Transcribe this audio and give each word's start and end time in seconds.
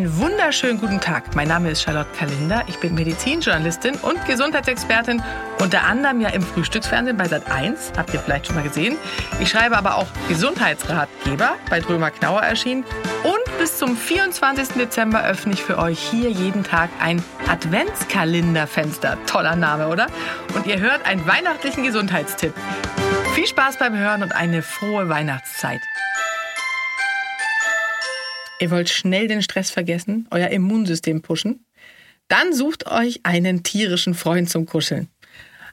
Einen 0.00 0.16
wunderschönen 0.16 0.80
guten 0.80 0.98
Tag. 0.98 1.36
Mein 1.36 1.48
Name 1.48 1.68
ist 1.68 1.82
Charlotte 1.82 2.08
Kalinder. 2.16 2.64
Ich 2.68 2.78
bin 2.78 2.94
Medizinjournalistin 2.94 3.96
und 3.96 4.24
Gesundheitsexpertin, 4.24 5.22
unter 5.58 5.82
anderem 5.82 6.22
ja 6.22 6.30
im 6.30 6.40
Frühstücksfernsehen 6.40 7.18
bei 7.18 7.26
Sat1, 7.26 7.98
habt 7.98 8.14
ihr 8.14 8.20
vielleicht 8.20 8.46
schon 8.46 8.56
mal 8.56 8.62
gesehen. 8.62 8.96
Ich 9.40 9.50
schreibe 9.50 9.76
aber 9.76 9.96
auch 9.96 10.06
Gesundheitsratgeber 10.26 11.56
bei 11.68 11.80
Drömer 11.80 12.10
Knauer 12.12 12.40
erschienen 12.40 12.84
und 13.24 13.58
bis 13.58 13.76
zum 13.76 13.94
24. 13.94 14.68
Dezember 14.68 15.22
öffne 15.22 15.52
ich 15.52 15.62
für 15.62 15.76
euch 15.76 15.98
hier 15.98 16.30
jeden 16.30 16.64
Tag 16.64 16.88
ein 16.98 17.22
Adventskalenderfenster. 17.46 19.18
Toller 19.26 19.54
Name, 19.54 19.88
oder? 19.88 20.06
Und 20.54 20.64
ihr 20.64 20.80
hört 20.80 21.04
einen 21.04 21.26
weihnachtlichen 21.26 21.84
Gesundheitstipp. 21.84 22.54
Viel 23.34 23.46
Spaß 23.46 23.76
beim 23.76 23.98
Hören 23.98 24.22
und 24.22 24.34
eine 24.34 24.62
frohe 24.62 25.10
Weihnachtszeit. 25.10 25.82
Ihr 28.60 28.70
wollt 28.70 28.90
schnell 28.90 29.26
den 29.26 29.42
Stress 29.42 29.70
vergessen, 29.70 30.28
euer 30.30 30.48
Immunsystem 30.48 31.22
pushen? 31.22 31.64
Dann 32.28 32.52
sucht 32.52 32.86
euch 32.86 33.20
einen 33.22 33.62
tierischen 33.62 34.14
Freund 34.14 34.50
zum 34.50 34.66
Kuscheln. 34.66 35.08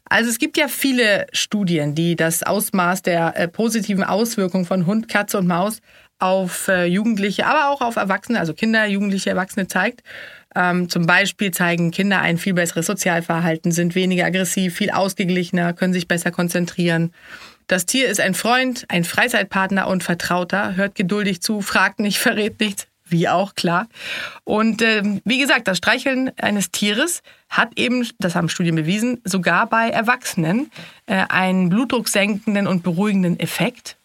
Also 0.05 0.29
es 0.29 0.39
gibt 0.39 0.57
ja 0.57 0.69
viele 0.69 1.27
Studien, 1.33 1.95
die 1.95 2.15
das 2.15 2.43
Ausmaß 2.43 3.01
der 3.01 3.37
äh, 3.37 3.47
positiven 3.49 4.05
Auswirkungen 4.05 4.65
von 4.65 4.85
Hund, 4.85 5.09
Katze 5.09 5.37
und 5.37 5.47
Maus 5.47 5.81
auf 6.17 6.69
äh, 6.69 6.85
Jugendliche, 6.85 7.45
aber 7.45 7.69
auch 7.69 7.81
auf 7.81 7.97
Erwachsene, 7.97 8.39
also 8.39 8.53
Kinder, 8.53 8.85
Jugendliche, 8.87 9.29
Erwachsene 9.29 9.67
zeigt. 9.67 10.01
Ähm, 10.55 10.87
zum 10.87 11.05
Beispiel 11.05 11.51
zeigen 11.51 11.91
Kinder 11.91 12.21
ein 12.21 12.37
viel 12.37 12.53
besseres 12.53 12.85
Sozialverhalten, 12.85 13.73
sind 13.73 13.95
weniger 13.95 14.25
aggressiv, 14.25 14.75
viel 14.77 14.91
ausgeglichener, 14.91 15.73
können 15.73 15.93
sich 15.93 16.07
besser 16.07 16.31
konzentrieren. 16.31 17.11
Das 17.67 17.85
Tier 17.85 18.07
ist 18.07 18.21
ein 18.21 18.33
Freund, 18.33 18.85
ein 18.87 19.03
Freizeitpartner 19.03 19.87
und 19.87 20.03
Vertrauter, 20.03 20.75
hört 20.75 20.95
geduldig 20.95 21.41
zu, 21.41 21.61
fragt 21.61 21.99
nicht, 21.99 22.17
verrät 22.19 22.59
nichts, 22.59 22.87
wie 23.05 23.27
auch, 23.27 23.55
klar. 23.55 23.87
Und 24.45 24.81
äh, 24.81 25.03
wie 25.25 25.37
gesagt, 25.37 25.67
das 25.67 25.77
Streicheln 25.77 26.31
eines 26.39 26.71
Tieres 26.71 27.21
hat 27.49 27.77
eben, 27.77 28.07
das 28.19 28.35
haben 28.35 28.49
Studien 28.49 28.75
bewiesen, 28.75 29.21
sogar 29.23 29.67
bei 29.67 29.89
Erwachsenen 29.89 30.71
äh, 31.05 31.25
einen 31.29 31.69
blutdrucksenkenden 31.69 32.67
und 32.67 32.83
beruhigenden 32.83 33.39
Effekt. 33.39 33.97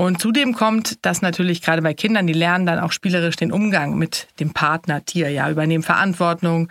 Und 0.00 0.18
zudem 0.18 0.54
kommt, 0.54 1.04
dass 1.04 1.20
natürlich 1.20 1.60
gerade 1.60 1.82
bei 1.82 1.92
Kindern, 1.92 2.26
die 2.26 2.32
lernen 2.32 2.64
dann 2.64 2.78
auch 2.78 2.90
spielerisch 2.90 3.36
den 3.36 3.52
Umgang 3.52 3.98
mit 3.98 4.28
dem 4.40 4.54
Partner, 4.54 5.04
Tier, 5.04 5.28
ja, 5.28 5.50
übernehmen 5.50 5.84
Verantwortung. 5.84 6.70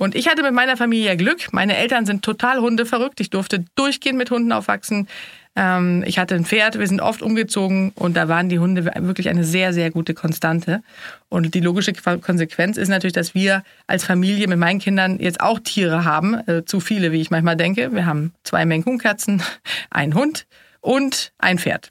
Und 0.00 0.14
ich 0.14 0.28
hatte 0.28 0.42
mit 0.42 0.54
meiner 0.54 0.78
Familie 0.78 1.14
Glück. 1.14 1.52
Meine 1.52 1.76
Eltern 1.76 2.06
sind 2.06 2.24
total 2.24 2.58
hundeverrückt. 2.62 3.20
Ich 3.20 3.28
durfte 3.28 3.66
durchgehend 3.74 4.16
mit 4.16 4.30
Hunden 4.30 4.50
aufwachsen. 4.50 5.08
Ähm, 5.54 6.02
ich 6.06 6.18
hatte 6.18 6.34
ein 6.36 6.46
Pferd, 6.46 6.78
wir 6.78 6.86
sind 6.86 7.02
oft 7.02 7.20
umgezogen 7.20 7.92
und 7.96 8.16
da 8.16 8.26
waren 8.26 8.48
die 8.48 8.58
Hunde 8.58 8.86
wirklich 8.86 9.28
eine 9.28 9.44
sehr, 9.44 9.74
sehr 9.74 9.90
gute 9.90 10.14
Konstante. 10.14 10.82
Und 11.28 11.52
die 11.52 11.60
logische 11.60 11.92
Konsequenz 11.92 12.78
ist 12.78 12.88
natürlich, 12.88 13.12
dass 13.12 13.34
wir 13.34 13.62
als 13.86 14.02
Familie 14.02 14.48
mit 14.48 14.58
meinen 14.58 14.78
Kindern 14.78 15.20
jetzt 15.20 15.42
auch 15.42 15.58
Tiere 15.58 16.02
haben. 16.06 16.32
Äh, 16.48 16.64
zu 16.64 16.80
viele, 16.80 17.12
wie 17.12 17.20
ich 17.20 17.30
manchmal 17.30 17.56
denke. 17.56 17.92
Wir 17.92 18.06
haben 18.06 18.32
zwei 18.42 18.64
Mengenkatzen, 18.64 19.42
einen 19.90 20.14
Hund 20.14 20.46
und 20.80 21.34
ein 21.36 21.58
Pferd. 21.58 21.90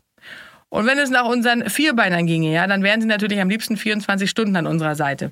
Und 0.69 0.87
wenn 0.87 0.97
es 0.97 1.11
nach 1.11 1.25
unseren 1.25 1.69
Vierbeinern 1.69 2.25
ginge, 2.25 2.51
ja, 2.51 2.65
dann 2.65 2.81
wären 2.81 3.01
sie 3.01 3.07
natürlich 3.07 3.39
am 3.39 3.49
liebsten 3.49 3.77
24 3.77 4.27
Stunden 4.27 4.55
an 4.55 4.65
unserer 4.65 4.95
Seite 4.95 5.31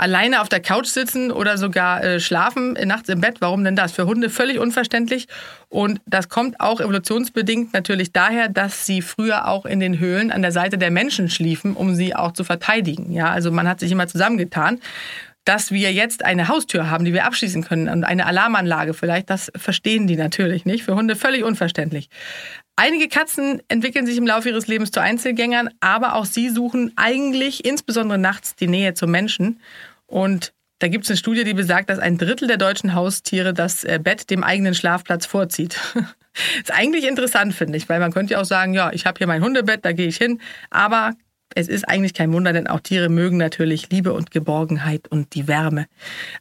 alleine 0.00 0.40
auf 0.40 0.48
der 0.48 0.60
Couch 0.60 0.86
sitzen 0.86 1.30
oder 1.30 1.58
sogar 1.58 2.02
äh, 2.02 2.20
schlafen 2.20 2.72
nachts 2.86 3.08
im 3.08 3.20
Bett. 3.20 3.36
Warum 3.40 3.64
denn 3.64 3.76
das? 3.76 3.92
Für 3.92 4.06
Hunde 4.06 4.30
völlig 4.30 4.58
unverständlich. 4.58 5.28
Und 5.68 6.00
das 6.06 6.28
kommt 6.28 6.58
auch 6.58 6.80
evolutionsbedingt 6.80 7.74
natürlich 7.74 8.12
daher, 8.12 8.48
dass 8.48 8.86
sie 8.86 9.02
früher 9.02 9.46
auch 9.46 9.66
in 9.66 9.78
den 9.78 9.98
Höhlen 9.98 10.32
an 10.32 10.42
der 10.42 10.52
Seite 10.52 10.78
der 10.78 10.90
Menschen 10.90 11.28
schliefen, 11.28 11.74
um 11.74 11.94
sie 11.94 12.14
auch 12.14 12.32
zu 12.32 12.44
verteidigen. 12.44 13.12
Ja, 13.12 13.30
also 13.30 13.52
man 13.52 13.68
hat 13.68 13.80
sich 13.80 13.92
immer 13.92 14.08
zusammengetan. 14.08 14.80
Dass 15.44 15.72
wir 15.72 15.92
jetzt 15.92 16.24
eine 16.24 16.48
Haustür 16.48 16.90
haben, 16.90 17.04
die 17.04 17.14
wir 17.14 17.24
abschließen 17.24 17.64
können 17.64 17.88
und 17.88 18.04
eine 18.04 18.26
Alarmanlage 18.26 18.94
vielleicht, 18.94 19.30
das 19.30 19.50
verstehen 19.56 20.06
die 20.06 20.16
natürlich 20.16 20.64
nicht. 20.66 20.84
Für 20.84 20.94
Hunde 20.94 21.16
völlig 21.16 21.44
unverständlich. 21.44 22.08
Einige 22.76 23.08
Katzen 23.08 23.62
entwickeln 23.68 24.06
sich 24.06 24.16
im 24.16 24.26
Laufe 24.26 24.48
ihres 24.48 24.66
Lebens 24.66 24.90
zu 24.90 25.00
Einzelgängern, 25.00 25.70
aber 25.80 26.14
auch 26.14 26.24
sie 26.24 26.48
suchen 26.48 26.92
eigentlich 26.96 27.64
insbesondere 27.64 28.18
nachts 28.18 28.54
die 28.54 28.68
Nähe 28.68 28.94
zum 28.94 29.10
Menschen. 29.10 29.60
Und 30.06 30.52
da 30.80 30.88
gibt 30.88 31.04
es 31.04 31.10
eine 31.10 31.18
Studie, 31.18 31.44
die 31.44 31.52
besagt, 31.52 31.90
dass 31.90 31.98
ein 31.98 32.16
Drittel 32.16 32.48
der 32.48 32.56
deutschen 32.56 32.94
Haustiere 32.94 33.52
das 33.52 33.84
äh, 33.84 34.00
Bett 34.02 34.30
dem 34.30 34.42
eigenen 34.42 34.74
Schlafplatz 34.74 35.26
vorzieht. 35.26 35.78
ist 36.58 36.72
eigentlich 36.72 37.06
interessant, 37.06 37.54
finde 37.54 37.76
ich, 37.76 37.88
weil 37.88 38.00
man 38.00 38.12
könnte 38.12 38.34
ja 38.34 38.40
auch 38.40 38.46
sagen, 38.46 38.72
ja, 38.72 38.90
ich 38.92 39.04
habe 39.04 39.18
hier 39.18 39.26
mein 39.26 39.44
Hundebett, 39.44 39.84
da 39.84 39.92
gehe 39.92 40.06
ich 40.06 40.16
hin. 40.16 40.40
Aber 40.70 41.12
es 41.54 41.68
ist 41.68 41.88
eigentlich 41.88 42.14
kein 42.14 42.32
Wunder, 42.32 42.52
denn 42.52 42.66
auch 42.66 42.80
Tiere 42.80 43.08
mögen 43.08 43.36
natürlich 43.36 43.90
Liebe 43.90 44.12
und 44.12 44.30
Geborgenheit 44.30 45.08
und 45.08 45.34
die 45.34 45.48
Wärme 45.48 45.86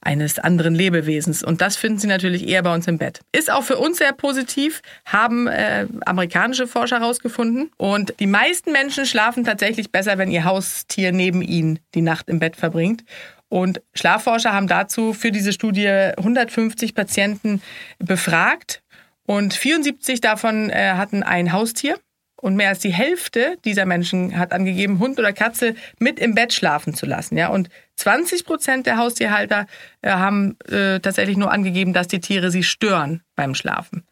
eines 0.02 0.40
anderen 0.40 0.76
Lebewesens. 0.76 1.44
Und 1.44 1.62
das 1.62 1.76
finden 1.76 2.00
sie 2.00 2.08
natürlich 2.08 2.48
eher 2.48 2.64
bei 2.64 2.74
uns 2.74 2.88
im 2.88 2.98
Bett. 2.98 3.22
Ist 3.32 3.52
auch 3.52 3.64
für 3.64 3.78
uns 3.78 3.98
sehr 3.98 4.14
positiv, 4.14 4.82
haben 5.06 5.48
äh, 5.48 5.88
amerikanische 6.06 6.68
Forscher 6.68 7.00
herausgefunden. 7.00 7.72
Und 7.78 8.14
die 8.20 8.28
meisten 8.28 8.72
Menschen 8.72 9.06
schlafen 9.06 9.44
tatsächlich 9.44 9.92
besser, 9.92 10.18
wenn 10.18 10.32
ihr 10.32 10.46
Haustier 10.46 11.12
neben 11.12 11.42
ihnen 11.42 11.80
die 11.96 12.02
Nacht 12.02 12.30
im 12.30 12.40
Bett 12.40 12.56
verbringt. 12.56 13.04
Und 13.50 13.82
Schlafforscher 13.96 14.54
haben 14.54 14.68
dazu 14.68 15.14
für 15.14 15.32
diese 15.32 15.54
Studie 15.54 15.88
150 15.88 16.94
Patienten 16.94 17.62
befragt 17.98 18.84
und 19.26 19.54
74 19.54 20.22
davon 20.22 20.70
äh, 20.70 20.94
hatten 20.94 21.24
ein 21.24 21.52
Haustier. 21.52 22.00
Und 22.42 22.56
mehr 22.56 22.70
als 22.70 22.80
die 22.80 22.94
Hälfte 22.94 23.58
dieser 23.66 23.86
Menschen 23.86 24.38
hat 24.38 24.54
angegeben, 24.54 25.00
Hund 25.00 25.20
oder 25.20 25.34
Katze 25.34 25.76
mit 26.00 26.20
im 26.20 26.36
Bett 26.36 26.54
schlafen 26.54 26.94
zu 26.94 27.06
lassen. 27.06 27.38
Ja? 27.38 27.50
Und 27.50 27.70
20 27.96 28.46
Prozent 28.46 28.86
der 28.86 28.98
Haustierhalter 28.98 29.68
äh, 30.02 30.12
haben 30.12 30.58
äh, 30.70 31.00
tatsächlich 31.00 31.38
nur 31.38 31.52
angegeben, 31.52 31.94
dass 31.94 32.08
die 32.08 32.22
Tiere 32.22 32.50
sie 32.50 32.64
stören 32.64 33.22
beim 33.36 33.56
Schlafen. 33.56 34.06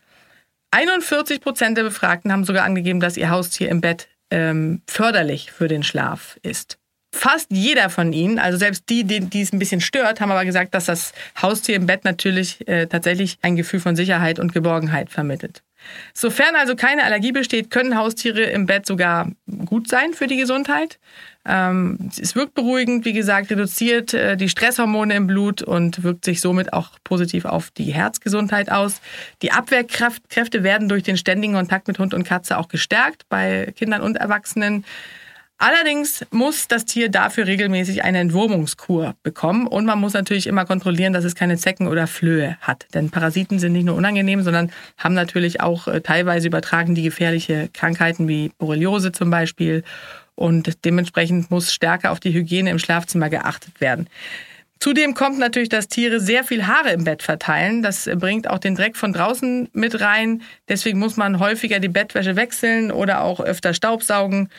41 0.71 1.39
Prozent 1.41 1.77
der 1.77 1.83
Befragten 1.83 2.31
haben 2.31 2.43
sogar 2.43 2.65
angegeben, 2.65 2.99
dass 2.99 3.15
ihr 3.17 3.29
Haustier 3.29 3.69
im 3.69 3.81
Bett 3.81 4.09
ähm, 4.29 4.81
förderlich 4.87 5.51
für 5.51 5.67
den 5.67 5.83
Schlaf 5.83 6.37
ist. 6.43 6.77
Fast 7.13 7.47
jeder 7.51 7.89
von 7.89 8.11
ihnen, 8.11 8.37
also 8.37 8.57
selbst 8.57 8.89
die, 8.89 9.05
die, 9.05 9.21
die 9.21 9.41
es 9.41 9.53
ein 9.53 9.59
bisschen 9.59 9.79
stört, 9.79 10.19
haben 10.19 10.31
aber 10.31 10.43
gesagt, 10.43 10.75
dass 10.75 10.85
das 10.85 11.13
Haustier 11.41 11.77
im 11.77 11.85
Bett 11.85 12.03
natürlich 12.03 12.67
äh, 12.67 12.87
tatsächlich 12.87 13.37
ein 13.41 13.55
Gefühl 13.55 13.79
von 13.79 13.95
Sicherheit 13.95 14.39
und 14.39 14.53
Geborgenheit 14.53 15.09
vermittelt. 15.09 15.63
Sofern 16.13 16.55
also 16.55 16.75
keine 16.75 17.03
Allergie 17.03 17.31
besteht, 17.31 17.69
können 17.69 17.97
Haustiere 17.97 18.41
im 18.43 18.65
Bett 18.65 18.85
sogar 18.85 19.31
gut 19.65 19.87
sein 19.87 20.13
für 20.13 20.27
die 20.27 20.37
Gesundheit. 20.37 20.99
Ähm, 21.45 22.11
es 22.19 22.35
wirkt 22.35 22.55
beruhigend, 22.55 23.05
wie 23.05 23.13
gesagt, 23.13 23.49
reduziert 23.49 24.13
äh, 24.13 24.35
die 24.35 24.49
Stresshormone 24.49 25.15
im 25.15 25.27
Blut 25.27 25.61
und 25.61 26.03
wirkt 26.03 26.25
sich 26.25 26.41
somit 26.41 26.73
auch 26.73 26.91
positiv 27.05 27.45
auf 27.45 27.71
die 27.71 27.93
Herzgesundheit 27.93 28.69
aus. 28.69 28.99
Die 29.41 29.53
Abwehrkräfte 29.53 30.63
werden 30.63 30.89
durch 30.89 31.03
den 31.03 31.15
ständigen 31.15 31.53
Kontakt 31.53 31.87
mit 31.87 31.99
Hund 31.99 32.13
und 32.13 32.25
Katze 32.25 32.57
auch 32.57 32.67
gestärkt 32.67 33.23
bei 33.29 33.73
Kindern 33.77 34.01
und 34.01 34.17
Erwachsenen. 34.17 34.83
Allerdings 35.59 36.23
muss 36.29 36.67
das 36.67 36.85
Tier 36.85 37.09
dafür 37.09 37.47
regelmäßig 37.47 38.03
eine 38.03 38.19
Entwurmungskur 38.19 39.15
bekommen 39.23 39.65
und 39.65 39.85
man 39.85 39.99
muss 39.99 40.13
natürlich 40.13 40.45
immer 40.45 40.65
kontrollieren, 40.65 41.13
dass 41.13 41.23
es 41.25 41.33
keine 41.33 41.57
Zecken 41.57 41.87
oder 41.87 42.05
Flöhe 42.05 42.57
hat. 42.61 42.85
Denn 42.93 43.09
Parasiten 43.09 43.57
sind 43.57 43.73
nicht 43.73 43.85
nur 43.85 43.95
unangenehm, 43.95 44.43
sondern 44.43 44.71
haben 44.99 45.15
natürlich 45.15 45.59
auch 45.59 45.87
äh, 45.87 46.01
teilweise 46.01 46.47
übertragen 46.47 46.93
die 46.93 47.01
gefährliche 47.01 47.69
Krankheiten 47.73 48.27
wie 48.27 48.51
Borreliose 48.59 49.11
zum 49.11 49.31
Beispiel 49.31 49.83
und 50.35 50.85
dementsprechend 50.85 51.49
muss 51.49 51.73
stärker 51.73 52.11
auf 52.11 52.19
die 52.19 52.33
Hygiene 52.33 52.69
im 52.69 52.77
Schlafzimmer 52.77 53.29
geachtet 53.29 53.81
werden. 53.81 54.07
Zudem 54.79 55.15
kommt 55.15 55.39
natürlich, 55.39 55.69
dass 55.69 55.87
Tiere 55.87 56.19
sehr 56.19 56.43
viel 56.43 56.67
Haare 56.67 56.91
im 56.91 57.03
Bett 57.03 57.23
verteilen. 57.23 57.81
Das 57.81 58.07
bringt 58.13 58.47
auch 58.47 58.59
den 58.59 58.75
Dreck 58.75 58.95
von 58.95 59.11
draußen 59.11 59.69
mit 59.73 60.01
rein. 60.01 60.43
Deswegen 60.69 60.99
muss 60.99 61.17
man 61.17 61.39
häufiger 61.39 61.79
die 61.79 61.87
Bettwäsche 61.87 62.35
wechseln 62.35 62.91
oder 62.91 63.21
auch 63.21 63.39
öfter 63.39 63.73
Staubsaugen. 63.73 64.49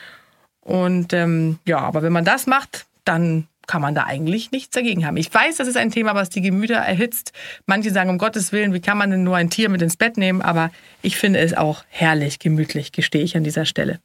Und 0.61 1.13
ähm, 1.13 1.59
ja, 1.65 1.79
aber 1.79 2.01
wenn 2.01 2.13
man 2.13 2.25
das 2.25 2.47
macht, 2.47 2.85
dann 3.05 3.47
kann 3.69 3.81
man 3.81 3.93
da 3.93 4.05
eigentlich 4.05 4.51
nichts 4.51 4.71
dagegen 4.71 5.05
haben. 5.05 5.15
Ich 5.17 5.31
weiß, 5.31 5.57
das 5.57 5.67
ist 5.67 5.77
ein 5.77 5.91
Thema, 5.91 6.15
was 6.15 6.29
die 6.29 6.41
Gemüter 6.41 6.75
erhitzt. 6.75 7.33
Manche 7.67 7.91
sagen, 7.91 8.09
um 8.09 8.17
Gottes 8.17 8.51
Willen, 8.51 8.73
wie 8.73 8.79
kann 8.79 8.97
man 8.97 9.11
denn 9.11 9.23
nur 9.23 9.37
ein 9.37 9.51
Tier 9.51 9.69
mit 9.69 9.81
ins 9.83 9.95
Bett 9.95 10.17
nehmen? 10.17 10.41
Aber 10.41 10.71
ich 11.03 11.17
finde 11.17 11.39
es 11.39 11.53
auch 11.53 11.83
herrlich 11.87 12.39
gemütlich, 12.39 12.91
gestehe 12.91 13.23
ich 13.23 13.37
an 13.37 13.43
dieser 13.43 13.65
Stelle. 13.65 13.99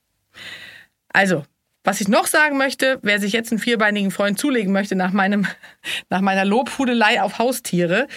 Also, 1.15 1.45
was 1.85 2.01
ich 2.01 2.09
noch 2.09 2.27
sagen 2.27 2.57
möchte, 2.57 2.99
wer 3.03 3.21
sich 3.21 3.35
jetzt 3.35 3.53
einen 3.53 3.59
vierbeinigen 3.61 4.11
Freund 4.11 4.39
zulegen 4.39 4.73
möchte 4.73 4.97
nach, 4.97 5.13
meinem, 5.13 5.47
nach 6.11 6.23
meiner 6.23 6.45
Lobhudelei 6.45 7.23
auf 7.23 7.39
Haustiere, 7.39 8.09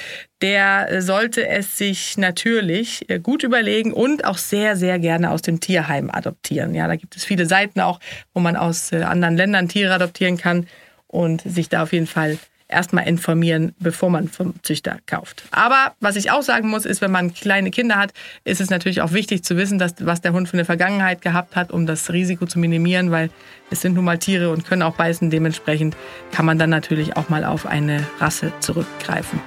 der 0.42 1.02
sollte 1.02 1.48
es 1.48 1.78
sich 1.78 2.18
natürlich 2.18 3.10
äh, 3.10 3.19
gut 3.19 3.44
überlegen 3.44 3.92
und 3.92 4.24
auch 4.24 4.38
sehr, 4.38 4.78
sehr 4.78 5.00
gerne 5.00 5.31
aus 5.31 5.42
dem 5.42 5.60
Tierheim 5.60 6.10
adoptieren. 6.10 6.74
Ja, 6.74 6.88
da 6.88 6.96
gibt 6.96 7.16
es 7.18 7.25
viele 7.25 7.46
Seiten 7.46 7.81
auch, 7.81 8.00
wo 8.34 8.40
man 8.40 8.56
aus 8.56 8.92
äh, 8.94 9.04
anderen 9.04 9.36
Ländern 9.36 9.68
Tiere 9.68 9.94
adoptieren 9.94 10.38
kann 10.38 10.68
und 11.08 11.42
sich 11.42 11.68
da 11.68 11.84
auf 11.84 11.92
jeden 11.92 12.08
Fall 12.08 12.38
erstmal 12.69 13.08
informieren, 13.08 13.74
bevor 13.80 14.10
man 14.10 14.28
vom 14.28 14.54
Züchter 14.64 14.98
kauft. 15.06 15.44
Aber 15.52 15.94
was 16.00 16.16
ich 16.16 16.31
auch 16.31 16.42
sagen 16.42 16.69
muss, 16.69 16.86
ist, 16.86 17.02
wenn 17.02 17.12
man 17.12 17.34
kleine 17.34 17.72
Kinder 17.72 17.96
hat, 17.96 18.14
ist 18.44 18.62
es 18.62 18.69
natürlich 18.69 19.02
auch 19.02 19.14
wichtig 19.14 19.44
zu 19.44 19.58
wissen, 19.58 19.80
dass, 19.80 19.94
was 20.00 20.22
der 20.22 20.34
Hund 20.34 20.50
für 20.50 20.54
eine 20.54 20.66
Vergangenheit 20.66 21.22
gehabt 21.22 21.56
hat, 21.56 21.72
um 21.72 21.86
das 21.86 22.12
Risiko 22.12 22.46
zu 22.46 22.60
minimieren, 22.60 23.12
weil 23.12 23.30
es 23.69 23.81
sind 23.81 23.94
nun 23.94 24.06
mal 24.06 24.18
Tiere 24.18 24.52
und 24.52 24.66
können 24.66 24.81
auch 24.81 24.96
beißen. 24.96 25.30
Dementsprechend 25.30 25.96
kann 26.31 26.46
man 26.46 26.60
dann 26.60 26.69
natürlich 26.69 27.16
auch 27.16 27.30
mal 27.30 27.44
auf 27.46 27.66
eine 27.66 28.06
Rasse 28.19 28.52
zurückgreifen. 28.60 29.40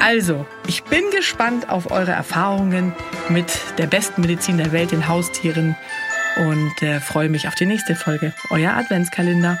Also, 0.00 0.46
ich 0.66 0.82
bin 0.82 1.04
gespannt 1.14 1.68
auf 1.68 1.92
eure 1.92 2.10
Erfahrungen 2.10 2.92
mit 3.28 3.46
der 3.78 3.86
besten 3.86 4.22
Medizin 4.22 4.58
der 4.58 4.72
Welt, 4.72 4.90
den 4.90 5.06
Haustieren 5.06 5.76
und 6.36 6.82
äh, 6.82 6.98
freue 6.98 7.28
mich 7.28 7.46
auf 7.46 7.54
die 7.54 7.66
nächste 7.66 7.94
Folge. 7.94 8.32
Euer 8.50 8.72
Adventskalender. 8.72 9.58